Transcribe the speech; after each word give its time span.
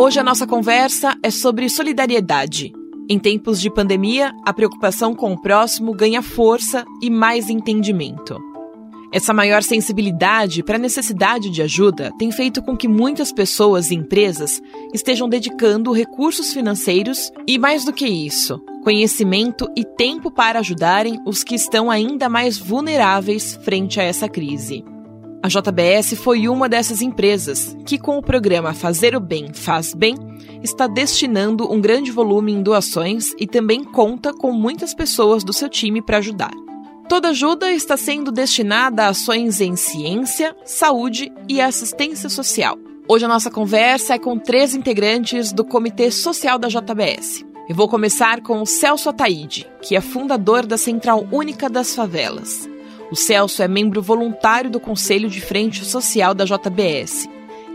Hoje 0.00 0.20
a 0.20 0.22
nossa 0.22 0.46
conversa 0.46 1.18
é 1.24 1.28
sobre 1.28 1.68
solidariedade. 1.68 2.72
Em 3.10 3.18
tempos 3.18 3.60
de 3.60 3.68
pandemia, 3.68 4.32
a 4.46 4.52
preocupação 4.52 5.12
com 5.12 5.32
o 5.32 5.42
próximo 5.42 5.92
ganha 5.92 6.22
força 6.22 6.84
e 7.02 7.10
mais 7.10 7.50
entendimento. 7.50 8.38
Essa 9.12 9.34
maior 9.34 9.60
sensibilidade 9.60 10.62
para 10.62 10.76
a 10.76 10.78
necessidade 10.78 11.50
de 11.50 11.62
ajuda 11.62 12.12
tem 12.16 12.30
feito 12.30 12.62
com 12.62 12.76
que 12.76 12.86
muitas 12.86 13.32
pessoas 13.32 13.90
e 13.90 13.96
empresas 13.96 14.62
estejam 14.94 15.28
dedicando 15.28 15.90
recursos 15.90 16.52
financeiros 16.52 17.32
e, 17.44 17.58
mais 17.58 17.84
do 17.84 17.92
que 17.92 18.06
isso, 18.06 18.60
conhecimento 18.84 19.68
e 19.76 19.84
tempo 19.84 20.30
para 20.30 20.60
ajudarem 20.60 21.20
os 21.26 21.42
que 21.42 21.56
estão 21.56 21.90
ainda 21.90 22.28
mais 22.28 22.56
vulneráveis 22.56 23.58
frente 23.64 23.98
a 23.98 24.04
essa 24.04 24.28
crise. 24.28 24.84
A 25.40 25.48
JBS 25.48 26.14
foi 26.16 26.48
uma 26.48 26.68
dessas 26.68 27.00
empresas 27.00 27.76
que, 27.86 27.96
com 27.96 28.18
o 28.18 28.22
programa 28.22 28.74
Fazer 28.74 29.14
o 29.14 29.20
Bem 29.20 29.52
Faz 29.52 29.94
Bem, 29.94 30.16
está 30.64 30.88
destinando 30.88 31.72
um 31.72 31.80
grande 31.80 32.10
volume 32.10 32.52
em 32.52 32.60
doações 32.60 33.32
e 33.38 33.46
também 33.46 33.84
conta 33.84 34.32
com 34.32 34.50
muitas 34.50 34.92
pessoas 34.92 35.44
do 35.44 35.52
seu 35.52 35.68
time 35.68 36.02
para 36.02 36.18
ajudar. 36.18 36.50
Toda 37.08 37.28
ajuda 37.28 37.72
está 37.72 37.96
sendo 37.96 38.32
destinada 38.32 39.04
a 39.04 39.08
ações 39.10 39.60
em 39.60 39.76
ciência, 39.76 40.56
saúde 40.64 41.32
e 41.48 41.60
assistência 41.60 42.28
social. 42.28 42.76
Hoje 43.08 43.24
a 43.24 43.28
nossa 43.28 43.50
conversa 43.50 44.14
é 44.14 44.18
com 44.18 44.38
três 44.38 44.74
integrantes 44.74 45.52
do 45.52 45.64
Comitê 45.64 46.10
Social 46.10 46.58
da 46.58 46.68
JBS. 46.68 47.46
Eu 47.68 47.76
vou 47.76 47.88
começar 47.88 48.42
com 48.42 48.60
o 48.60 48.66
Celso 48.66 49.08
Ataíde, 49.08 49.66
que 49.82 49.94
é 49.94 50.00
fundador 50.00 50.66
da 50.66 50.76
Central 50.76 51.26
Única 51.30 51.70
das 51.70 51.94
Favelas. 51.94 52.68
O 53.10 53.16
Celso 53.16 53.62
é 53.62 53.68
membro 53.68 54.02
voluntário 54.02 54.70
do 54.70 54.80
Conselho 54.80 55.28
de 55.28 55.40
Frente 55.40 55.84
Social 55.84 56.34
da 56.34 56.44
JBS 56.44 57.28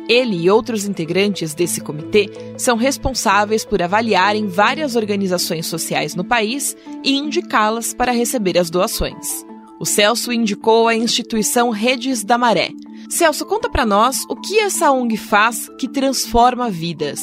ele 0.08 0.44
e 0.44 0.50
outros 0.50 0.88
integrantes 0.88 1.54
desse 1.54 1.82
comitê 1.82 2.27
são 2.57 2.76
responsáveis 2.76 3.63
por 3.63 3.82
avaliarem 3.82 4.48
várias 4.48 4.96
organizações 4.96 5.66
sociais 5.66 6.16
no 6.16 6.26
país 6.26 6.76
e 7.04 7.18
indicá-las 7.18 7.94
para 7.94 8.12
receber 8.12 8.57
as 8.57 8.70
doações. 8.70 9.46
O 9.80 9.85
Celso 9.85 10.32
indicou 10.32 10.88
a 10.88 10.96
instituição 10.96 11.70
Redes 11.70 12.24
da 12.24 12.38
Maré. 12.38 12.70
Celso, 13.10 13.46
conta 13.46 13.70
para 13.70 13.85
nós 13.85 14.24
o 14.29 14.35
que 14.35 14.60
essa 14.60 14.91
ONG 14.91 15.18
faz 15.18 15.70
que 15.79 15.88
transforma 15.88 16.70
vidas. 16.70 17.22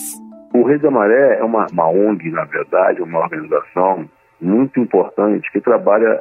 O 0.55 0.65
Redes 0.65 0.83
da 0.83 0.91
Maré 0.91 1.39
é 1.39 1.45
uma, 1.45 1.67
uma 1.71 1.89
ONG, 1.89 2.31
na 2.31 2.45
verdade, 2.45 3.03
uma 3.03 3.19
organização 3.19 4.09
muito 4.41 4.81
importante 4.81 5.51
que 5.53 5.61
trabalha 5.61 6.19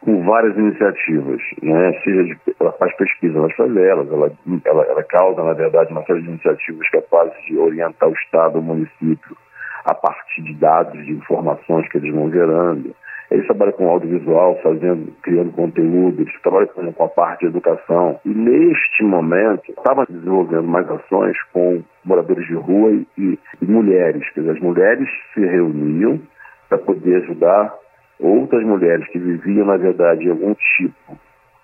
com 0.00 0.24
várias 0.24 0.56
iniciativas, 0.56 1.40
né? 1.62 1.92
seja 2.02 2.24
de, 2.24 2.38
ela 2.58 2.72
faz 2.72 2.94
pesquisa 2.96 3.40
nas 3.40 3.54
favelas, 3.54 4.10
ela, 4.10 4.32
ela, 4.64 4.84
ela 4.84 5.02
causa, 5.04 5.42
na 5.42 5.52
verdade, 5.52 5.92
uma 5.92 6.04
série 6.04 6.22
de 6.22 6.28
iniciativas 6.28 6.88
capazes 6.90 7.34
de 7.46 7.58
orientar 7.58 8.08
o 8.08 8.14
Estado, 8.14 8.58
o 8.58 8.62
município, 8.62 9.36
a 9.84 9.94
partir 9.94 10.42
de 10.42 10.54
dados, 10.54 11.04
de 11.04 11.12
informações 11.12 11.88
que 11.88 11.98
eles 11.98 12.12
vão 12.14 12.30
gerando. 12.30 12.94
Eles 13.30 13.46
trabalham 13.46 13.72
com 13.74 13.88
audiovisual, 13.88 14.58
fazendo, 14.60 15.12
criando 15.22 15.52
conteúdo, 15.52 16.22
eles 16.22 16.42
trabalham 16.42 16.66
com, 16.66 17.04
a 17.04 17.08
parte 17.08 17.42
de 17.42 17.46
educação. 17.46 18.18
E 18.24 18.28
neste 18.28 19.04
momento, 19.04 19.70
estava 19.70 20.04
desenvolvendo 20.08 20.64
mais 20.64 20.90
ações 20.90 21.36
com 21.52 21.82
moradores 22.04 22.44
de 22.46 22.54
rua 22.54 22.90
e, 23.16 23.38
e 23.62 23.64
mulheres. 23.64 24.28
Quer 24.30 24.40
dizer, 24.40 24.52
as 24.52 24.60
mulheres 24.60 25.08
se 25.32 25.40
reuniam 25.40 26.20
para 26.68 26.78
poder 26.78 27.22
ajudar 27.22 27.72
outras 28.20 28.62
mulheres 28.64 29.06
que 29.08 29.18
viviam, 29.18 29.66
na 29.66 29.76
verdade, 29.76 30.28
algum 30.28 30.54
tipo 30.76 31.18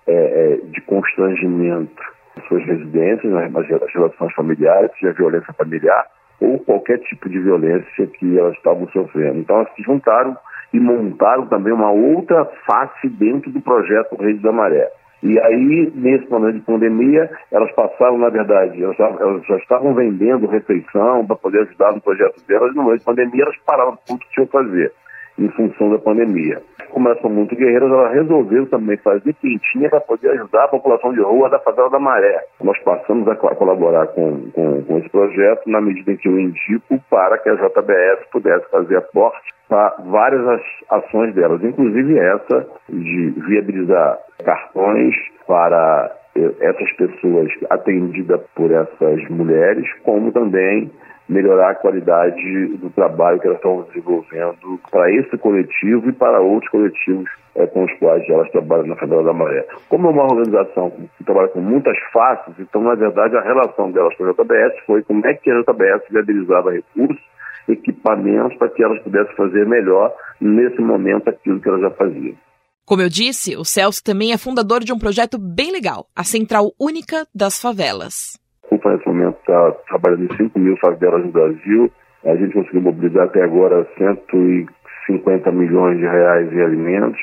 é, 0.06 0.12
é, 0.12 0.56
de 0.66 0.80
constrangimento 0.82 2.02
em 2.36 2.48
suas 2.48 2.64
residências, 2.64 3.32
nas 3.32 3.66
relações 3.68 4.32
familiares, 4.34 4.90
seja 4.98 5.12
violência 5.12 5.52
familiar 5.54 6.04
ou 6.40 6.58
qualquer 6.60 6.98
tipo 6.98 7.28
de 7.28 7.38
violência 7.38 8.06
que 8.06 8.38
elas 8.38 8.54
estavam 8.56 8.86
sofrendo. 8.88 9.38
Então, 9.38 9.56
elas 9.56 9.74
se 9.74 9.82
juntaram 9.82 10.36
e 10.72 10.78
montaram 10.78 11.46
também 11.46 11.72
uma 11.72 11.90
outra 11.90 12.44
face 12.66 13.08
dentro 13.08 13.50
do 13.50 13.60
projeto 13.60 14.16
Rede 14.16 14.40
da 14.40 14.52
Maré. 14.52 14.90
E 15.22 15.38
aí, 15.40 15.90
nesse 15.94 16.30
momento 16.30 16.56
de 16.56 16.60
pandemia, 16.60 17.30
elas 17.50 17.72
passaram, 17.72 18.18
na 18.18 18.28
verdade, 18.28 18.82
elas, 18.84 18.98
elas 19.00 19.46
já 19.46 19.56
estavam 19.56 19.94
vendendo 19.94 20.46
refeição 20.46 21.26
para 21.26 21.36
poder 21.36 21.62
ajudar 21.62 21.92
no 21.92 22.02
projeto 22.02 22.46
delas, 22.46 22.74
no 22.74 22.82
momento 22.82 22.98
de 22.98 23.06
pandemia 23.06 23.44
elas 23.44 23.56
pararam 23.64 23.96
tudo 24.06 24.20
que 24.20 24.30
tinham 24.32 24.46
que 24.46 24.52
fazer 24.52 24.92
em 25.38 25.48
função 25.50 25.90
da 25.90 25.98
pandemia. 25.98 26.60
Como 26.90 27.08
elas 27.08 27.20
são 27.20 27.30
muito 27.30 27.54
guerreiras, 27.54 27.90
ela 27.90 28.08
resolveu 28.08 28.66
também 28.68 28.96
fazer 28.98 29.34
quentinha 29.34 29.90
para 29.90 30.00
poder 30.00 30.30
ajudar 30.30 30.64
a 30.64 30.68
população 30.68 31.12
de 31.12 31.20
rua 31.20 31.50
da 31.50 31.58
favela 31.58 31.90
da 31.90 31.98
Maré. 31.98 32.40
Nós 32.62 32.78
passamos 32.82 33.28
a 33.28 33.36
colaborar 33.36 34.06
com, 34.08 34.50
com, 34.52 34.82
com 34.82 34.98
esse 34.98 35.08
projeto 35.10 35.68
na 35.68 35.80
medida 35.80 36.12
em 36.12 36.16
que 36.16 36.28
eu 36.28 36.38
indico 36.38 36.98
para 37.10 37.38
que 37.38 37.48
a 37.48 37.54
JBS 37.54 38.26
pudesse 38.32 38.70
fazer 38.70 38.96
aporte 38.96 39.54
para 39.68 39.96
várias 40.06 40.60
ações 40.90 41.34
delas, 41.34 41.62
inclusive 41.62 42.18
essa 42.18 42.66
de 42.88 43.30
viabilizar 43.48 44.18
cartões 44.44 45.14
para 45.46 46.12
eh, 46.36 46.52
essas 46.60 46.92
pessoas 46.92 47.50
atendidas 47.70 48.40
por 48.54 48.70
essas 48.70 49.28
mulheres, 49.28 49.86
como 50.04 50.30
também 50.32 50.90
melhorar 51.28 51.70
a 51.70 51.74
qualidade 51.74 52.76
do 52.76 52.90
trabalho 52.90 53.40
que 53.40 53.46
elas 53.46 53.58
estão 53.58 53.82
desenvolvendo 53.88 54.80
para 54.90 55.10
esse 55.10 55.36
coletivo 55.38 56.08
e 56.08 56.12
para 56.12 56.40
outros 56.40 56.70
coletivos 56.70 57.28
é, 57.56 57.66
com 57.66 57.84
os 57.84 57.92
quais 57.98 58.28
elas 58.28 58.50
trabalham 58.50 58.86
na 58.86 58.96
Favela 58.96 59.24
da 59.24 59.32
Maré. 59.32 59.66
Como 59.88 60.06
é 60.06 60.10
uma 60.10 60.24
organização 60.24 60.90
que 60.90 61.24
trabalha 61.24 61.48
com 61.48 61.60
muitas 61.60 61.98
faces, 62.12 62.54
então, 62.58 62.82
na 62.82 62.94
verdade, 62.94 63.36
a 63.36 63.40
relação 63.40 63.90
delas 63.90 64.14
com 64.16 64.24
a 64.24 64.32
JBS 64.32 64.84
foi 64.86 65.02
como 65.02 65.26
é 65.26 65.34
que 65.34 65.50
a 65.50 65.60
JBS 65.60 66.02
viabilizava 66.10 66.72
recursos, 66.72 67.22
equipamentos, 67.68 68.56
para 68.58 68.68
que 68.68 68.82
elas 68.82 69.02
pudessem 69.02 69.34
fazer 69.34 69.66
melhor, 69.66 70.14
nesse 70.40 70.80
momento, 70.80 71.28
aquilo 71.28 71.60
que 71.60 71.68
elas 71.68 71.80
já 71.80 71.90
faziam. 71.90 72.36
Como 72.84 73.02
eu 73.02 73.08
disse, 73.08 73.56
o 73.56 73.64
Celso 73.64 74.04
também 74.04 74.32
é 74.32 74.38
fundador 74.38 74.84
de 74.84 74.92
um 74.92 74.98
projeto 74.98 75.38
bem 75.38 75.72
legal, 75.72 76.06
a 76.14 76.22
Central 76.22 76.70
Única 76.78 77.26
das 77.34 77.60
Favelas. 77.60 78.38
CUFA 78.68 78.92
nesse 78.92 79.08
momento 79.08 79.35
está 79.46 79.70
trabalhando 79.88 80.24
em 80.24 80.36
5 80.36 80.58
mil 80.58 80.76
favelas 80.78 81.24
no 81.24 81.30
Brasil. 81.30 81.90
A 82.24 82.34
gente 82.34 82.52
conseguiu 82.52 82.82
mobilizar 82.82 83.24
até 83.24 83.42
agora 83.42 83.86
150 83.96 85.52
milhões 85.52 85.98
de 85.98 86.04
reais 86.04 86.52
em 86.52 86.60
alimentos, 86.60 87.20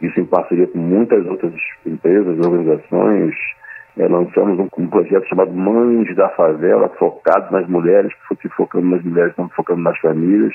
isso 0.00 0.20
em 0.20 0.24
parceria 0.24 0.68
com 0.68 0.78
muitas 0.78 1.26
outras 1.26 1.52
empresas, 1.84 2.38
organizações. 2.38 3.34
É, 3.96 4.08
lançamos 4.08 4.58
um, 4.58 4.68
um, 4.78 4.88
projeto 4.88 5.28
chamado 5.28 5.52
Mães 5.52 6.14
da 6.16 6.28
Favela, 6.30 6.88
focado 6.98 7.52
nas 7.52 7.68
mulheres, 7.68 8.12
que 8.40 8.48
focando 8.50 8.88
nas 8.88 9.02
mulheres, 9.04 9.30
estamos 9.30 9.52
focando 9.54 9.82
nas 9.82 9.98
famílias. 9.98 10.54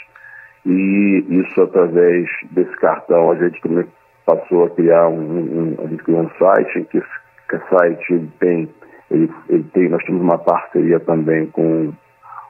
E 0.65 1.25
isso 1.29 1.61
através 1.61 2.29
desse 2.51 2.75
cartão 2.77 3.31
a 3.31 3.35
gente 3.35 3.61
também 3.61 3.85
passou 4.25 4.65
a 4.65 4.69
criar 4.71 5.07
um, 5.07 5.21
um, 5.21 5.75
a 5.83 5.87
gente 5.87 6.03
criou 6.03 6.21
um 6.21 6.29
site, 6.37 6.85
que 6.91 6.97
esse 6.97 7.69
site 7.69 8.29
tem 8.39 8.69
ele, 9.11 9.29
ele 9.49 9.63
tem, 9.73 9.89
nós 9.89 10.03
temos 10.03 10.21
uma 10.21 10.37
parceria 10.37 10.99
também 10.99 11.47
com, 11.47 11.91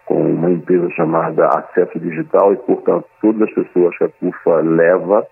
com 0.06 0.22
uma 0.34 0.52
empresa 0.52 0.90
chamada 0.92 1.48
Acesso 1.48 2.00
Digital 2.00 2.54
e, 2.54 2.58
portanto, 2.58 3.06
todas 3.22 3.44
as 3.44 3.54
pessoas 3.54 3.98
que 3.98 4.04
a 4.04 4.10
CUFA 4.10 4.62
leva, 4.62 5.26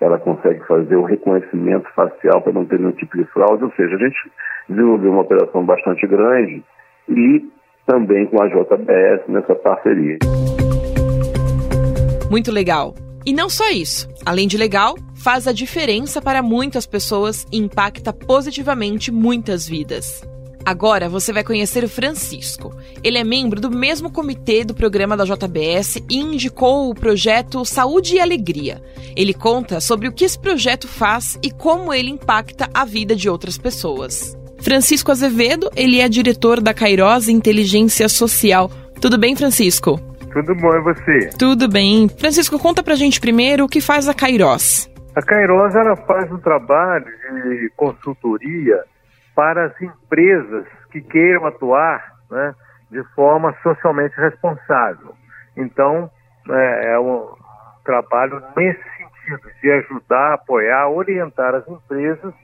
ela 0.00 0.18
consegue 0.18 0.66
fazer 0.66 0.96
o 0.96 1.04
reconhecimento 1.04 1.88
facial 1.94 2.40
para 2.42 2.52
não 2.52 2.64
ter 2.64 2.78
nenhum 2.78 2.92
tipo 2.92 3.16
de 3.16 3.24
fraude. 3.26 3.64
Ou 3.64 3.72
seja, 3.72 3.94
a 3.94 3.98
gente 3.98 4.32
desenvolveu 4.68 5.12
uma 5.12 5.22
operação 5.22 5.64
bastante 5.64 6.06
grande 6.06 6.62
e 7.08 7.44
também 7.86 8.26
com 8.26 8.42
a 8.42 8.48
JBS 8.48 9.28
nessa 9.28 9.54
parceria. 9.54 10.18
Muito 12.30 12.50
legal. 12.50 12.94
E 13.26 13.32
não 13.32 13.48
só 13.48 13.68
isso. 13.70 14.08
Além 14.26 14.48
de 14.48 14.56
legal, 14.56 14.94
faz 15.22 15.46
a 15.46 15.52
diferença 15.52 16.20
para 16.20 16.42
muitas 16.42 16.86
pessoas 16.86 17.46
e 17.52 17.58
impacta 17.58 18.12
positivamente 18.12 19.12
muitas 19.12 19.68
vidas. 19.68 20.31
Agora 20.64 21.08
você 21.08 21.32
vai 21.32 21.42
conhecer 21.42 21.82
o 21.82 21.88
Francisco. 21.88 22.74
Ele 23.02 23.18
é 23.18 23.24
membro 23.24 23.60
do 23.60 23.70
mesmo 23.70 24.10
comitê 24.10 24.64
do 24.64 24.74
programa 24.74 25.16
da 25.16 25.24
JBS 25.24 25.96
e 26.08 26.18
indicou 26.18 26.88
o 26.88 26.94
projeto 26.94 27.64
Saúde 27.64 28.16
e 28.16 28.20
Alegria. 28.20 28.80
Ele 29.16 29.34
conta 29.34 29.80
sobre 29.80 30.06
o 30.08 30.12
que 30.12 30.24
esse 30.24 30.38
projeto 30.38 30.86
faz 30.86 31.38
e 31.42 31.50
como 31.50 31.92
ele 31.92 32.10
impacta 32.10 32.68
a 32.72 32.84
vida 32.84 33.16
de 33.16 33.28
outras 33.28 33.58
pessoas. 33.58 34.36
Francisco 34.60 35.10
Azevedo, 35.10 35.68
ele 35.74 36.00
é 36.00 36.08
diretor 36.08 36.60
da 36.60 36.72
Kairos 36.72 37.28
Inteligência 37.28 38.08
Social. 38.08 38.70
Tudo 39.00 39.18
bem, 39.18 39.34
Francisco? 39.34 40.00
Tudo 40.32 40.54
bom, 40.54 40.72
e 40.74 40.80
você? 40.80 41.30
Tudo 41.36 41.68
bem. 41.68 42.08
Francisco, 42.08 42.58
conta 42.58 42.82
pra 42.82 42.94
gente 42.94 43.20
primeiro 43.20 43.64
o 43.64 43.68
que 43.68 43.80
faz 43.80 44.08
a 44.08 44.14
Kairos. 44.14 44.88
A 45.16 45.20
Kairos 45.20 45.74
ela 45.74 45.96
faz 45.96 46.30
um 46.32 46.38
trabalho 46.38 47.04
de 47.04 47.70
consultoria 47.76 48.84
para 49.34 49.66
as 49.66 49.82
empresas 49.82 50.66
que 50.90 51.00
queiram 51.00 51.46
atuar 51.46 52.14
né, 52.30 52.54
de 52.90 53.02
forma 53.14 53.54
socialmente 53.62 54.14
responsável. 54.16 55.14
Então, 55.56 56.10
é, 56.48 56.92
é 56.92 56.98
um 56.98 57.34
trabalho 57.84 58.42
nesse 58.56 58.82
sentido, 58.96 59.50
de 59.60 59.70
ajudar, 59.70 60.34
apoiar, 60.34 60.88
orientar 60.88 61.54
as 61.54 61.66
empresas 61.68 62.34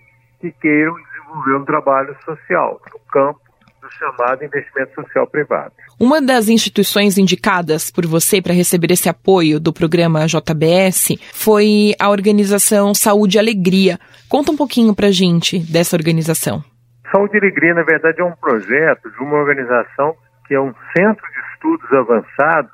que 0.41 0.53
queiram 0.53 0.95
desenvolver 0.95 1.57
um 1.57 1.65
trabalho 1.65 2.17
social 2.25 2.81
no 2.93 3.01
campo 3.11 3.41
do 3.81 3.89
do 3.89 3.93
chamado 3.93 4.45
investimento 4.45 4.95
social 4.95 5.27
privado. 5.27 5.73
Uma 5.99 6.21
das 6.21 6.49
instituições 6.49 7.19
indicadas 7.19 7.91
por 7.91 8.07
você 8.07 8.41
para 8.41 8.53
receber 8.53 8.93
esse 8.93 9.09
apoio 9.09 9.59
do 9.59 9.73
programa 9.73 10.27
JBS 10.27 11.17
foi 11.33 11.95
a 11.99 12.11
organização 12.11 12.95
Saúde 12.95 13.37
e 13.37 13.41
Alegria. 13.41 13.99
Conta 14.29 14.53
um 14.53 14.57
pouquinho 14.57 14.95
para 14.95 15.11
gente 15.11 15.59
dessa 15.59 15.97
organização. 15.97 16.63
Saúde 17.11 17.37
e 17.37 17.41
Alegria, 17.41 17.75
na 17.75 17.83
verdade, 17.83 18.21
é 18.21 18.25
um 18.25 18.33
projeto 18.33 19.11
de 19.11 19.19
uma 19.19 19.37
organização 19.37 20.15
que 20.47 20.55
é 20.55 20.61
um 20.61 20.75
centro 20.97 21.27
de 21.33 21.41
estudos 21.53 21.93
avançados 21.93 22.73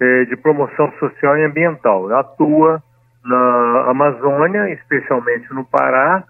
eh, 0.00 0.24
de 0.24 0.36
promoção 0.36 0.92
social 0.98 1.36
e 1.36 1.44
ambiental. 1.44 2.10
Ela 2.10 2.20
atua 2.20 2.82
na 3.24 3.90
Amazônia, 3.90 4.70
especialmente 4.70 5.52
no 5.52 5.64
Pará, 5.64 6.24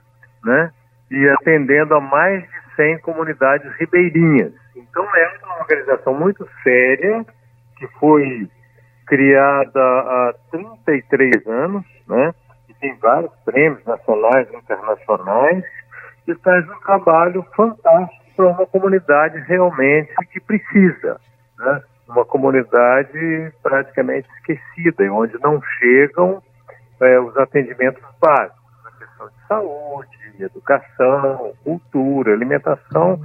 né? 0.44 0.72
E 1.10 1.28
atendendo 1.28 1.94
a 1.94 2.00
mais 2.00 2.42
de 2.42 2.74
100 2.76 2.98
comunidades 3.00 3.72
ribeirinhas. 3.76 4.52
Então 4.76 5.04
é 5.14 5.38
uma 5.44 5.58
organização 5.60 6.14
muito 6.14 6.48
séria 6.62 7.24
que 7.76 7.86
foi 7.98 8.48
criada 9.06 9.80
há 9.80 10.34
33 10.50 11.46
anos, 11.46 11.84
né? 12.08 12.34
E 12.68 12.74
tem 12.74 12.96
vários 12.98 13.32
prêmios 13.44 13.84
nacionais 13.84 14.48
e 14.52 14.56
internacionais 14.56 15.64
e 16.28 16.34
faz 16.36 16.68
um 16.68 16.80
trabalho 16.80 17.44
fantástico 17.56 18.24
para 18.36 18.48
uma 18.48 18.66
comunidade 18.66 19.38
realmente 19.46 20.14
que 20.32 20.40
precisa, 20.40 21.20
né? 21.58 21.82
Uma 22.08 22.24
comunidade 22.24 23.52
praticamente 23.62 24.28
esquecida, 24.36 25.12
onde 25.12 25.38
não 25.42 25.60
chegam 25.78 26.42
é, 27.00 27.20
os 27.20 27.36
atendimentos 27.36 28.02
básicos, 28.20 28.58
a 28.86 28.98
questão 28.98 29.28
de 29.28 29.46
saúde, 29.46 30.18
educação, 30.38 31.52
cultura, 31.64 32.32
alimentação, 32.32 33.20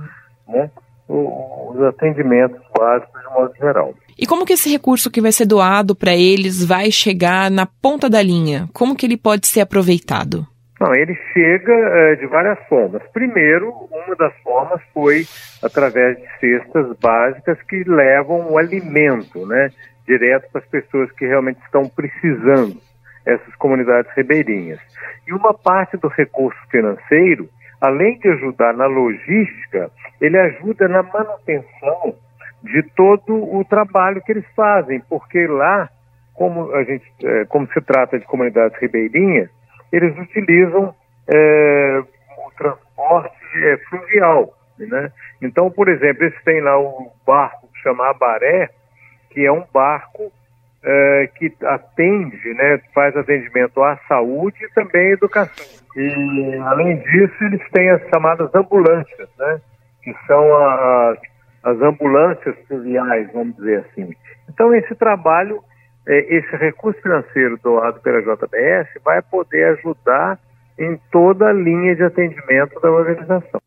né, 0.48 0.70
os 1.08 1.82
atendimentos 1.84 2.60
básicos 2.78 3.22
de 3.22 3.34
modo 3.34 3.56
geral. 3.56 3.94
E 4.18 4.26
como 4.26 4.46
que 4.46 4.54
esse 4.54 4.70
recurso 4.70 5.12
que 5.12 5.22
vai 5.22 5.32
ser 5.32 5.46
doado 5.46 5.96
para 5.96 6.16
eles 6.16 6.64
vai 6.64 6.92
chegar 6.92 7.50
na 7.50 7.66
ponta 7.66 8.10
da 8.10 8.22
linha? 8.22 8.68
Como 8.74 8.96
que 8.96 9.06
ele 9.06 9.18
pode 9.18 9.48
ser 9.48 9.62
aproveitado? 9.62 10.46
Não, 10.84 10.94
ele 10.94 11.16
chega 11.32 11.72
é, 11.72 12.16
de 12.16 12.26
várias 12.26 12.60
formas. 12.68 13.02
Primeiro, 13.14 13.70
uma 13.90 14.16
das 14.18 14.36
formas 14.44 14.82
foi 14.94 15.24
através 15.64 16.18
de 16.18 16.28
cestas 16.42 16.98
básicas 17.00 17.58
que 17.62 17.86
levam 17.86 18.52
o 18.52 18.58
alimento, 18.58 19.46
né, 19.48 19.70
direto 20.06 20.52
para 20.52 20.60
as 20.60 20.68
pessoas 20.68 21.10
que 21.14 21.26
realmente 21.26 21.62
estão 21.64 21.84
precisando 21.88 22.76
essas 23.26 23.56
comunidades 23.56 24.12
ribeirinhas. 24.14 24.82
E 25.26 25.32
uma 25.32 25.54
parte 25.54 25.96
do 25.96 26.10
recurso 26.10 26.60
financeiro, 26.70 27.48
além 27.80 28.20
de 28.20 28.28
ajudar 28.28 28.74
na 28.74 28.86
logística, 28.86 29.90
ele 30.20 30.38
ajuda 30.38 30.90
na 30.90 31.02
manutenção 31.02 32.14
de 32.62 32.84
todo 32.94 33.34
o 33.34 33.64
trabalho 33.64 34.22
que 34.22 34.34
eles 34.34 34.46
fazem, 34.54 35.00
porque 35.10 35.48
lá, 35.48 35.88
como 36.34 36.76
a 36.76 36.84
gente, 36.84 37.10
é, 37.24 37.46
como 37.46 37.72
se 37.72 37.80
trata 37.80 38.20
de 38.20 38.26
comunidades 38.26 38.78
ribeirinhas, 38.82 39.50
eles 39.94 40.18
utilizam 40.18 40.94
é, 41.32 42.04
o 42.46 42.52
transporte 42.58 43.38
é, 43.56 43.78
fluvial, 43.90 44.58
né? 44.80 45.12
Então, 45.40 45.70
por 45.70 45.88
exemplo, 45.88 46.24
eles 46.24 46.44
têm 46.44 46.62
lá 46.62 46.80
o 46.80 47.12
barco 47.26 47.70
chamado 47.84 48.18
Baré, 48.18 48.70
que 49.30 49.46
é 49.46 49.52
um 49.52 49.64
barco 49.72 50.32
é, 50.84 51.30
que 51.36 51.54
atende, 51.64 52.54
né, 52.56 52.82
faz 52.94 53.16
atendimento 53.16 53.82
à 53.84 53.98
saúde 54.08 54.58
e 54.66 54.70
também 54.74 55.10
à 55.10 55.12
educação. 55.12 55.66
E, 55.96 56.56
além 56.66 56.98
disso, 56.98 57.44
eles 57.44 57.62
têm 57.72 57.90
as 57.92 58.02
chamadas 58.10 58.54
ambulâncias, 58.56 59.30
né, 59.38 59.62
que 60.02 60.14
são 60.26 60.58
as, 60.58 61.20
as 61.64 61.82
ambulâncias 61.82 62.56
fluviais, 62.68 63.32
vamos 63.32 63.56
dizer 63.58 63.86
assim. 63.86 64.14
Então, 64.50 64.74
esse 64.74 64.96
trabalho, 64.96 65.64
esse 66.08 66.56
recurso 66.58 67.02
financeiro 67.02 67.58
doado 67.64 68.00
pela 68.02 68.22
JBS 68.22 68.90
vai 69.04 69.22
poder 69.22 69.78
ajudar 69.78 70.40
em 70.78 71.00
toda 71.12 71.48
a 71.48 71.54
linha 71.54 71.96
de 71.96 72.04
atendimento 72.04 72.80
da 72.82 72.92
organização. 72.92 73.62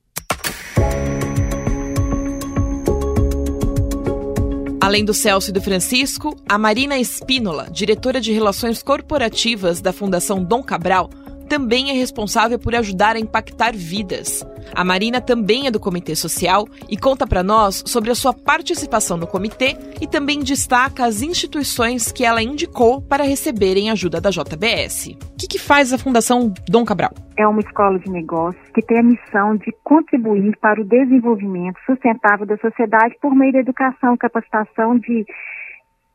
Além 4.87 5.05
do 5.05 5.13
Celso 5.13 5.51
e 5.51 5.53
do 5.53 5.61
Francisco, 5.61 6.37
a 6.49 6.57
Marina 6.57 6.97
Espínola, 6.97 7.67
diretora 7.71 8.21
de 8.21 8.33
Relações 8.33 8.85
Corporativas 8.85 9.81
da 9.81 9.93
Fundação 9.93 10.45
Dom 10.45 10.63
Cabral, 10.63 11.11
também 11.47 11.91
é 11.91 11.93
responsável 11.93 12.59
por 12.59 12.75
ajudar 12.75 13.17
a 13.17 13.21
impactar 13.21 13.73
vidas. 13.75 14.45
A 14.75 14.85
Marina 14.85 15.21
também 15.21 15.67
é 15.67 15.71
do 15.71 15.81
Comitê 15.81 16.15
Social 16.15 16.67
e 16.89 16.97
conta 16.97 17.27
para 17.27 17.43
nós 17.43 17.83
sobre 17.87 18.11
a 18.11 18.15
sua 18.15 18.35
participação 18.35 19.17
no 19.17 19.27
comitê 19.27 19.77
e 20.01 20.07
também 20.07 20.41
destaca 20.41 21.05
as 21.05 21.23
instituições 21.23 22.11
que 22.11 22.25
ela 22.25 22.43
indicou 22.43 23.01
para 23.01 23.25
receberem 23.25 23.91
ajuda 23.91 24.21
da 24.21 24.31
JBS. 24.31 25.17
O 25.33 25.37
que, 25.39 25.47
que 25.47 25.59
faz 25.59 25.93
a 25.93 25.99
Fundação 25.99 26.53
Dom 26.69 26.85
Cabral? 26.85 27.13
É 27.39 27.47
uma 27.47 27.61
escola 27.61 27.99
de 27.99 28.11
negócios 28.11 28.63
que 28.75 28.83
tem 28.83 28.99
a 28.99 29.03
missão 29.03 29.57
de 29.57 29.73
contribuir 29.85 30.57
para 30.61 30.81
o 30.81 30.85
desenvolvimento 30.85 31.79
sustentável 31.87 32.47
da 32.47 32.57
sociedade 32.59 33.17
por 33.21 33.35
meio 33.35 33.53
da 33.53 33.61
educação 33.61 34.17
capacitação 34.17 34.99
de 34.99 35.25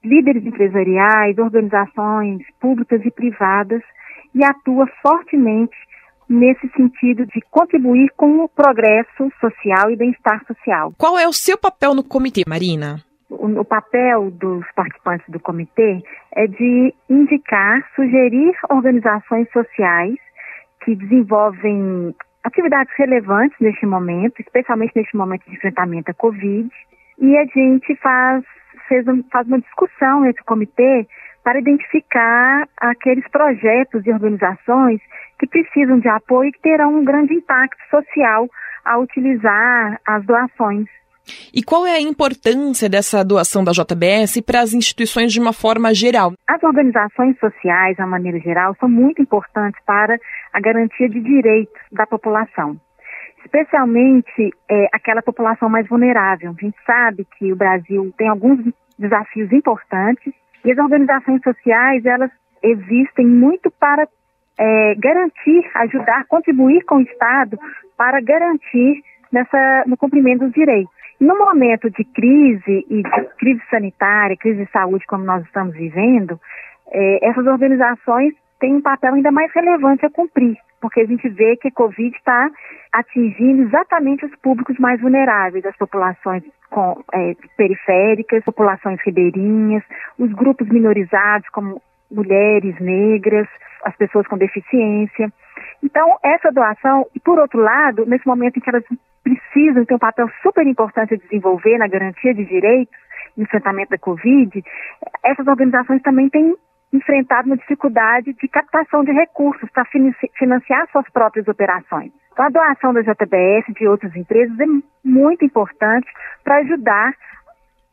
líderes 0.03 0.45
empresariais, 0.45 1.37
organizações 1.37 2.41
públicas 2.59 3.01
e 3.05 3.11
privadas 3.11 3.81
e 4.33 4.43
atua 4.43 4.87
fortemente 5.01 5.75
nesse 6.31 6.67
sentido 6.69 7.25
de 7.25 7.41
contribuir 7.51 8.09
com 8.15 8.43
o 8.43 8.49
progresso 8.49 9.31
social 9.39 9.91
e 9.91 9.97
bem-estar 9.97 10.43
social. 10.45 10.93
Qual 10.97 11.19
é 11.19 11.27
o 11.27 11.33
seu 11.33 11.57
papel 11.57 11.93
no 11.93 12.03
comitê, 12.03 12.43
Marina? 12.47 13.03
O, 13.29 13.47
o, 13.59 13.65
papel 13.65 14.31
dos 14.31 14.65
participantes 14.73 15.27
do 15.29 15.39
comitê 15.39 16.01
é 16.33 16.47
de 16.47 16.93
indicar, 17.09 17.85
sugerir 17.95 18.53
organizações 18.69 19.49
sociais 19.51 20.15
que 20.83 20.95
desenvolvem 20.95 22.15
atividades 22.43 22.93
relevantes 22.97 23.57
neste 23.59 23.85
momento, 23.85 24.39
especialmente 24.39 24.93
neste 24.95 25.15
momento 25.15 25.45
de 25.45 25.55
enfrentamento 25.55 26.11
à 26.11 26.13
Covid, 26.13 26.69
e 27.19 27.37
a 27.37 27.45
gente 27.45 27.95
faz, 27.97 28.43
fez, 28.87 29.05
faz 29.31 29.47
uma 29.47 29.59
discussão 29.59 30.25
entre 30.25 30.41
o 30.41 30.45
comitê 30.45 31.07
para 31.43 31.59
identificar 31.59 32.67
aqueles 32.77 33.27
projetos 33.29 34.05
e 34.05 34.11
organizações 34.11 35.01
que 35.39 35.47
precisam 35.47 35.99
de 35.99 36.07
apoio 36.07 36.49
e 36.49 36.51
que 36.51 36.61
terão 36.61 36.95
um 36.95 37.03
grande 37.03 37.33
impacto 37.33 37.81
social 37.89 38.47
ao 38.85 39.01
utilizar 39.01 39.99
as 40.05 40.25
doações. 40.25 40.87
E 41.53 41.63
qual 41.63 41.85
é 41.85 41.93
a 41.93 42.01
importância 42.01 42.89
dessa 42.89 43.23
doação 43.23 43.63
da 43.63 43.71
JBS 43.71 44.41
para 44.41 44.61
as 44.61 44.73
instituições 44.73 45.31
de 45.31 45.39
uma 45.39 45.53
forma 45.53 45.93
geral? 45.93 46.33
As 46.47 46.61
organizações 46.63 47.37
sociais, 47.39 47.95
de 47.95 48.01
uma 48.01 48.09
maneira 48.09 48.39
geral, 48.39 48.75
são 48.79 48.89
muito 48.89 49.21
importantes 49.21 49.79
para 49.85 50.17
a 50.53 50.59
garantia 50.59 51.07
de 51.07 51.19
direitos 51.19 51.81
da 51.91 52.05
população, 52.07 52.79
especialmente 53.43 54.51
é, 54.69 54.87
aquela 54.91 55.21
população 55.21 55.69
mais 55.69 55.87
vulnerável. 55.87 56.55
A 56.57 56.61
gente 56.61 56.77
sabe 56.85 57.25
que 57.37 57.51
o 57.51 57.55
Brasil 57.55 58.13
tem 58.17 58.27
alguns 58.27 58.59
desafios 58.97 59.51
importantes 59.51 60.33
e 60.63 60.71
as 60.71 60.77
organizações 60.77 61.41
sociais, 61.41 62.05
elas 62.05 62.31
existem 62.63 63.25
muito 63.25 63.71
para 63.71 64.07
é, 64.57 64.95
garantir, 64.95 65.69
ajudar, 65.75 66.25
contribuir 66.27 66.83
com 66.85 66.97
o 66.97 67.01
Estado 67.01 67.57
para 67.97 68.21
garantir 68.21 69.01
nessa, 69.31 69.83
no 69.87 69.97
cumprimento 69.97 70.41
dos 70.41 70.53
direitos. 70.53 70.93
No 71.19 71.37
momento 71.37 71.89
de 71.89 72.03
crise 72.03 72.85
e 72.89 73.03
de 73.03 73.25
crise 73.37 73.61
sanitária, 73.69 74.37
crise 74.37 74.65
de 74.65 74.71
saúde 74.71 75.05
como 75.07 75.23
nós 75.23 75.43
estamos 75.45 75.73
vivendo, 75.75 76.39
é, 76.91 77.29
essas 77.29 77.45
organizações 77.45 78.33
têm 78.59 78.75
um 78.75 78.81
papel 78.81 79.13
ainda 79.13 79.31
mais 79.31 79.51
relevante 79.53 80.05
a 80.05 80.09
cumprir, 80.09 80.57
porque 80.81 81.01
a 81.01 81.05
gente 81.05 81.29
vê 81.29 81.55
que 81.55 81.67
a 81.67 81.71
Covid 81.71 82.15
está 82.17 82.49
atingindo 82.91 83.63
exatamente 83.63 84.25
os 84.25 84.35
públicos 84.37 84.77
mais 84.79 84.99
vulneráveis, 84.99 85.65
as 85.65 85.77
populações 85.77 86.43
com, 86.69 87.01
é, 87.13 87.35
periféricas, 87.55 88.43
populações 88.43 88.99
ribeirinhas, 89.05 89.83
os 90.17 90.31
grupos 90.33 90.67
minorizados, 90.67 91.47
como 91.49 91.81
mulheres, 92.09 92.77
negras, 92.79 93.47
as 93.85 93.95
pessoas 93.95 94.27
com 94.27 94.37
deficiência. 94.37 95.31
Então, 95.83 96.17
essa 96.23 96.51
doação, 96.51 97.05
e 97.15 97.19
por 97.19 97.39
outro 97.39 97.59
lado, 97.59 98.05
nesse 98.05 98.27
momento 98.27 98.57
em 98.57 98.61
que 98.61 98.69
elas 98.69 98.83
precisam 99.23 99.85
ter 99.85 99.95
um 99.95 99.99
papel 99.99 100.29
super 100.41 100.65
importante 100.65 101.13
a 101.13 101.17
desenvolver 101.17 101.77
na 101.77 101.87
garantia 101.87 102.33
de 102.33 102.43
direitos, 102.45 102.95
enfrentamento 103.37 103.91
da 103.91 103.97
Covid, 103.97 104.63
essas 105.23 105.47
organizações 105.47 106.01
também 106.01 106.29
têm 106.29 106.55
enfrentado 106.93 107.47
uma 107.47 107.57
dificuldade 107.57 108.33
de 108.33 108.47
captação 108.47 109.03
de 109.03 109.11
recursos 109.11 109.69
para 109.71 109.85
financiar 110.37 110.89
suas 110.91 111.09
próprias 111.11 111.47
operações. 111.47 112.11
Então, 112.31 112.45
a 112.45 112.49
doação 112.49 112.93
da 112.93 113.01
JBS 113.01 113.69
e 113.69 113.73
de 113.73 113.87
outras 113.87 114.15
empresas 114.15 114.57
é 114.59 114.65
muito 115.03 115.45
importante 115.45 116.07
para 116.43 116.57
ajudar 116.57 117.13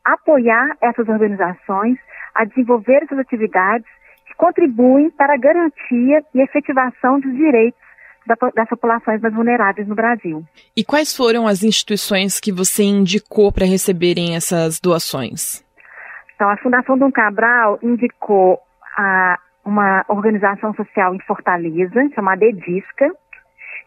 a 0.05 0.13
apoiar 0.15 0.77
essas 0.81 1.09
organizações 1.09 1.99
a 2.35 2.45
desenvolver 2.45 3.03
essas 3.03 3.19
atividades 3.19 3.87
que 4.27 4.35
contribuem 4.37 5.11
para 5.11 5.35
a 5.35 5.39
garantia 5.39 6.23
e 6.35 6.41
efetivação 6.41 7.21
dos 7.21 7.35
direitos 7.35 7.81
da, 8.27 8.37
das 8.55 8.69
populações 8.69 9.21
mais 9.21 9.35
vulneráveis 9.35 9.89
no 9.89 9.95
Brasil. 9.95 10.45
E 10.77 10.85
quais 10.85 11.17
foram 11.17 11.47
as 11.47 11.63
instituições 11.63 12.39
que 12.39 12.53
você 12.53 12.85
indicou 12.85 13.51
para 13.51 13.67
receberem 13.67 14.37
essas 14.37 14.79
doações? 14.79 15.65
Então, 16.35 16.49
a 16.49 16.57
Fundação 16.59 16.97
Dom 16.97 17.11
Cabral 17.11 17.81
indicou 17.83 18.61
a, 18.99 19.39
uma 19.65 20.05
organização 20.09 20.75
social 20.75 21.15
em 21.15 21.21
Fortaleza, 21.21 22.09
chamada 22.15 22.45
Edisca, 22.45 23.09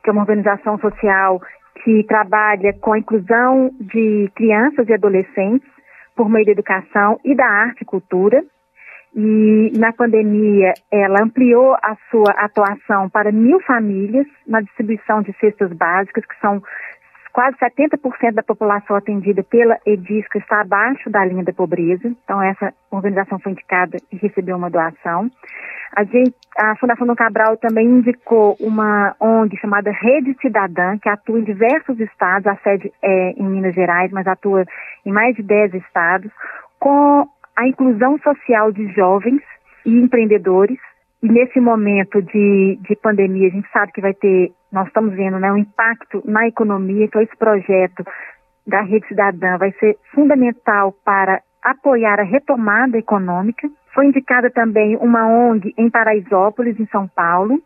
que 0.01 0.09
é 0.09 0.13
uma 0.13 0.21
organização 0.21 0.79
social 0.79 1.41
que 1.83 2.03
trabalha 2.03 2.73
com 2.79 2.93
a 2.93 2.99
inclusão 2.99 3.71
de 3.79 4.31
crianças 4.35 4.87
e 4.87 4.93
adolescentes 4.93 5.67
por 6.15 6.29
meio 6.29 6.45
da 6.45 6.51
educação 6.51 7.19
e 7.25 7.35
da 7.35 7.45
arte 7.45 7.81
e 7.81 7.85
cultura. 7.85 8.43
E 9.13 9.71
na 9.77 9.91
pandemia, 9.91 10.73
ela 10.89 11.21
ampliou 11.21 11.73
a 11.75 11.97
sua 12.09 12.31
atuação 12.37 13.09
para 13.09 13.31
mil 13.31 13.59
famílias 13.61 14.25
na 14.47 14.61
distribuição 14.61 15.21
de 15.21 15.33
cestas 15.33 15.73
básicas, 15.73 16.25
que 16.25 16.39
são 16.39 16.63
quase 17.31 17.57
70% 17.57 18.33
da 18.33 18.43
população 18.43 18.95
atendida 18.95 19.43
pela 19.43 19.77
EDISCA 19.85 20.37
está 20.37 20.61
abaixo 20.61 21.09
da 21.09 21.23
linha 21.25 21.43
da 21.43 21.53
pobreza. 21.53 22.07
Então, 22.23 22.41
essa 22.41 22.73
organização 22.89 23.39
foi 23.39 23.53
indicada 23.53 23.97
e 24.11 24.17
recebeu 24.17 24.57
uma 24.57 24.69
doação. 24.69 25.29
A, 25.95 26.03
gente, 26.03 26.33
a 26.57 26.75
Fundação 26.77 27.05
Dom 27.05 27.15
Cabral 27.15 27.57
também 27.57 27.85
indicou 27.85 28.55
uma 28.59 29.15
ONG 29.19 29.57
chamada 29.57 29.91
Rede 29.91 30.35
Cidadã, 30.41 30.97
que 30.97 31.09
atua 31.09 31.39
em 31.39 31.43
diversos 31.43 31.99
estados, 31.99 32.47
a 32.47 32.55
sede 32.57 32.91
é 33.01 33.31
em 33.31 33.43
Minas 33.43 33.75
Gerais, 33.75 34.11
mas 34.11 34.25
atua 34.25 34.65
em 35.05 35.11
mais 35.11 35.35
de 35.35 35.43
10 35.43 35.73
estados, 35.73 36.31
com 36.79 37.27
a 37.55 37.67
inclusão 37.67 38.17
social 38.19 38.71
de 38.71 38.87
jovens 38.93 39.41
e 39.85 39.91
empreendedores. 39.91 40.79
E 41.23 41.29
nesse 41.29 41.59
momento 41.59 42.21
de, 42.21 42.79
de 42.81 42.95
pandemia, 42.95 43.47
a 43.47 43.51
gente 43.51 43.69
sabe 43.71 43.91
que 43.91 44.01
vai 44.01 44.13
ter, 44.13 44.51
nós 44.71 44.87
estamos 44.87 45.13
vendo 45.13 45.39
né, 45.39 45.51
um 45.51 45.57
impacto 45.57 46.23
na 46.25 46.47
economia, 46.47 47.05
então 47.05 47.21
esse 47.21 47.35
projeto 47.37 48.03
da 48.65 48.81
Rede 48.81 49.07
Cidadã 49.07 49.57
vai 49.57 49.71
ser 49.73 49.97
fundamental 50.13 50.93
para 51.05 51.41
apoiar 51.61 52.19
a 52.19 52.23
retomada 52.23 52.97
econômica. 52.97 53.69
Foi 53.93 54.05
indicada 54.05 54.49
também 54.49 54.95
uma 54.97 55.27
ONG 55.27 55.73
em 55.77 55.89
Paraisópolis, 55.89 56.79
em 56.79 56.87
São 56.87 57.07
Paulo, 57.07 57.61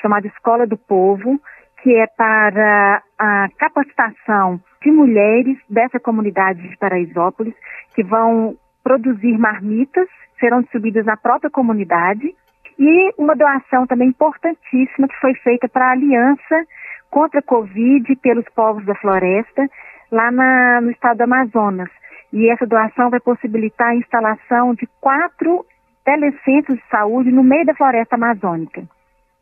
chamada 0.00 0.26
Escola 0.26 0.66
do 0.66 0.76
Povo, 0.76 1.40
que 1.82 1.94
é 1.94 2.06
para 2.06 3.02
a 3.18 3.48
capacitação 3.58 4.60
de 4.82 4.90
mulheres 4.90 5.56
dessa 5.68 5.98
comunidade 5.98 6.68
de 6.68 6.76
Paraisópolis, 6.76 7.54
que 7.94 8.02
vão 8.02 8.56
produzir 8.82 9.36
marmitas, 9.38 10.08
serão 10.38 10.62
distribuídas 10.62 11.04
na 11.04 11.16
própria 11.16 11.50
comunidade. 11.50 12.34
E 12.78 13.12
uma 13.18 13.34
doação 13.34 13.86
também 13.86 14.08
importantíssima 14.08 15.08
que 15.08 15.20
foi 15.20 15.34
feita 15.34 15.68
para 15.68 15.88
a 15.88 15.92
Aliança 15.92 16.64
contra 17.10 17.40
a 17.40 17.42
Covid 17.42 18.14
pelos 18.16 18.44
povos 18.54 18.84
da 18.84 18.94
floresta, 18.94 19.68
lá 20.12 20.30
na, 20.30 20.80
no 20.80 20.90
estado 20.90 21.18
do 21.18 21.24
Amazonas. 21.24 21.88
E 22.32 22.50
essa 22.50 22.66
doação 22.66 23.10
vai 23.10 23.20
possibilitar 23.20 23.88
a 23.88 23.96
instalação 23.96 24.74
de 24.74 24.86
quatro 25.00 25.64
telecentros 26.04 26.78
de 26.78 26.84
saúde 26.90 27.30
no 27.30 27.42
meio 27.42 27.66
da 27.66 27.74
floresta 27.74 28.14
amazônica. 28.14 28.82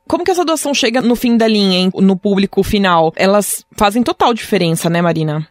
Como 0.09 0.25
que 0.25 0.31
essa 0.31 0.45
doação 0.45 0.73
chega 0.73 1.01
no 1.01 1.17
fim 1.17 1.37
da 1.37 1.49
linha, 1.49 1.79
hein, 1.79 1.91
no 1.95 2.17
público 2.17 2.63
final? 2.63 3.13
Elas 3.17 3.67
fazem 3.77 4.05
total 4.05 4.33
diferença, 4.33 4.89
né, 4.89 5.03
Marina? 5.03 5.47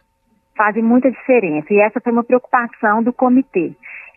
Fazem 0.56 0.82
muita 0.82 1.10
diferença. 1.10 1.66
E 1.70 1.78
essa 1.80 2.00
foi 2.00 2.10
uma 2.10 2.24
preocupação 2.24 3.02
do 3.02 3.12
comitê, 3.12 3.72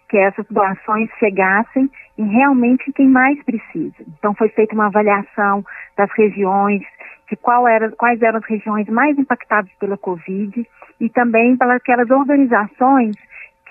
que 0.09 0.17
essas 0.17 0.45
doações 0.49 1.09
chegassem 1.19 1.89
realmente 2.23 2.91
quem 2.93 3.07
mais 3.07 3.41
precisa. 3.43 3.95
Então 4.17 4.33
foi 4.33 4.49
feita 4.49 4.73
uma 4.73 4.87
avaliação 4.87 5.63
das 5.97 6.09
regiões, 6.17 6.81
de 7.29 7.37
era, 7.67 7.91
quais 7.91 8.21
eram 8.21 8.39
as 8.39 8.45
regiões 8.45 8.87
mais 8.87 9.17
impactadas 9.17 9.71
pela 9.79 9.97
Covid 9.97 10.67
e 10.99 11.09
também 11.09 11.55
para 11.55 11.75
aquelas 11.75 12.09
organizações 12.09 13.15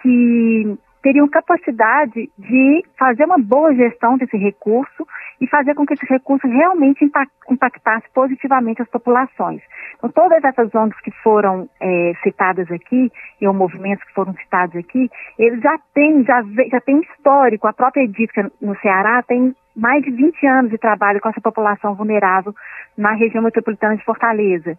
que 0.02 0.78
teriam 1.02 1.28
capacidade 1.28 2.30
de 2.38 2.84
fazer 2.98 3.24
uma 3.24 3.38
boa 3.38 3.74
gestão 3.74 4.16
desse 4.16 4.36
recurso 4.36 5.06
e 5.40 5.46
fazer 5.46 5.74
com 5.74 5.86
que 5.86 5.94
esse 5.94 6.06
recurso 6.06 6.46
realmente 6.46 7.08
impactasse 7.48 8.06
positivamente 8.12 8.82
as 8.82 8.88
populações. 8.88 9.62
Então, 9.96 10.10
todas 10.10 10.42
essas 10.42 10.74
ONGs 10.74 11.00
que 11.00 11.10
foram 11.22 11.68
é, 11.80 12.12
citadas 12.22 12.70
aqui, 12.70 13.10
e 13.40 13.48
os 13.48 13.54
movimentos 13.54 14.04
que 14.04 14.14
foram 14.14 14.34
citados 14.34 14.76
aqui, 14.76 15.08
eles 15.38 15.60
já 15.60 15.78
têm, 15.94 16.24
já, 16.24 16.42
já 16.70 16.80
têm 16.80 17.00
histórico, 17.00 17.66
a 17.66 17.72
própria 17.72 18.02
Edífica 18.02 18.50
no 18.60 18.76
Ceará 18.80 19.22
tem 19.22 19.54
mais 19.76 20.02
de 20.02 20.10
20 20.10 20.46
anos 20.46 20.70
de 20.70 20.78
trabalho 20.78 21.20
com 21.20 21.28
essa 21.28 21.40
população 21.40 21.94
vulnerável 21.94 22.52
na 22.96 23.12
região 23.12 23.42
metropolitana 23.42 23.96
de 23.96 24.04
Fortaleza. 24.04 24.76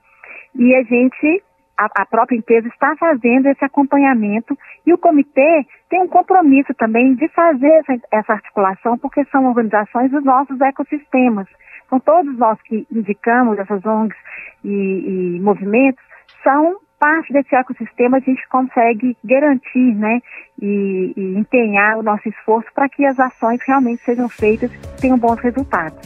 E 0.55 0.75
a 0.75 0.83
gente 0.83 1.43
a, 1.79 2.01
a, 2.01 2.05
própria 2.05 2.35
empresa 2.35 2.67
está 2.67 2.93
fazendo 2.97 3.47
esse 3.47 3.63
acompanhamento 3.63 4.57
e 4.85 4.93
o 4.93 4.97
comitê 4.97 5.65
tem 5.89 6.01
um 6.01 6.07
compromisso 6.07 6.73
também 6.73 7.15
de 7.15 7.29
fazer 7.29 7.71
essa, 7.71 8.01
essa 8.11 8.33
articulação, 8.33 8.97
porque 8.97 9.23
são 9.31 9.45
organizações 9.45 10.11
dos 10.11 10.23
nossos 10.23 10.59
ecossistemas. 10.59 11.47
Então, 11.85 11.99
todos 12.01 12.37
nós 12.37 12.61
que 12.63 12.85
indicamos 12.91 13.57
essas 13.57 13.83
ONGs 13.85 14.17
e, 14.63 15.37
e 15.37 15.39
movimentos 15.39 16.03
são 16.43 16.77
parte 16.99 17.31
desse 17.31 17.55
ecossistema, 17.55 18.17
a 18.17 18.19
gente 18.19 18.45
consegue 18.49 19.15
garantir 19.23 19.95
né, 19.95 20.19
e, 20.61 21.13
e 21.15 21.39
empenhar 21.39 21.97
o 21.97 22.03
nosso 22.03 22.27
esforço 22.27 22.67
para 22.75 22.89
que 22.89 23.05
as 23.05 23.17
ações 23.17 23.61
realmente 23.65 24.03
sejam 24.03 24.27
feitas 24.27 24.69
e 24.69 25.01
tenham 25.01 25.17
bons 25.17 25.39
resultados. 25.39 25.97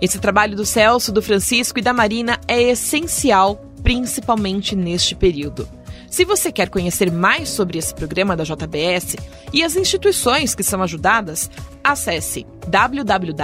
Esse 0.00 0.20
trabalho 0.20 0.54
do 0.54 0.64
Celso, 0.64 1.12
do 1.12 1.20
Francisco 1.20 1.80
e 1.80 1.82
da 1.82 1.92
Marina 1.92 2.38
é 2.46 2.62
essencial 2.62 3.67
principalmente 3.82 4.76
neste 4.76 5.14
período. 5.14 5.68
Se 6.10 6.24
você 6.24 6.50
quer 6.50 6.70
conhecer 6.70 7.12
mais 7.12 7.48
sobre 7.50 7.78
esse 7.78 7.94
programa 7.94 8.34
da 8.34 8.44
JBS 8.44 9.16
e 9.52 9.62
as 9.62 9.76
instituições 9.76 10.54
que 10.54 10.62
são 10.62 10.82
ajudadas, 10.82 11.50
acesse 11.84 12.46
www.jbs.com.br 12.66 13.38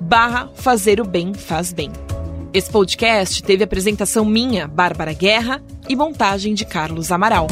barra 0.00 0.50
Fazer 0.54 1.00
o 1.00 1.04
Bem 1.04 1.34
Faz 1.34 1.72
Bem. 1.72 1.90
Esse 2.52 2.70
podcast 2.70 3.42
teve 3.42 3.62
apresentação 3.62 4.24
minha, 4.24 4.66
Bárbara 4.66 5.12
Guerra, 5.12 5.62
e 5.88 5.94
montagem 5.94 6.54
de 6.54 6.64
Carlos 6.64 7.12
Amaral. 7.12 7.46